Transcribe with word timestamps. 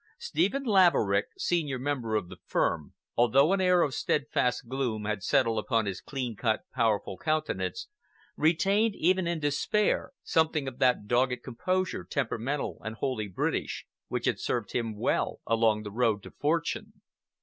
Stephen 0.17 0.63
Laverick, 0.63 1.27
senior 1.37 1.77
member 1.77 2.15
of 2.15 2.27
the 2.27 2.37
firm, 2.47 2.95
although 3.15 3.53
an 3.53 3.61
air 3.61 3.83
of 3.83 3.93
steadfast 3.93 4.67
gloom 4.67 5.05
had 5.05 5.21
settled 5.21 5.59
upon 5.59 5.85
his 5.85 6.01
clean 6.01 6.35
cut, 6.35 6.61
powerful 6.73 7.19
countenance, 7.19 7.87
retained 8.35 8.95
even 8.95 9.27
in 9.27 9.39
despair 9.39 10.11
something 10.23 10.67
of 10.67 10.79
that 10.79 11.05
dogged 11.05 11.43
composure, 11.43 12.03
temperamental 12.03 12.81
and 12.83 12.95
wholly 12.95 13.27
British, 13.27 13.85
which 14.07 14.25
had 14.25 14.39
served 14.39 14.71
him 14.71 14.97
well 14.97 15.39
along 15.45 15.83
the 15.83 15.91
road 15.91 16.23
to 16.23 16.31
fortune. 16.31 16.93